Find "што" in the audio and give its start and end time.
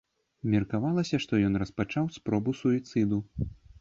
1.25-1.41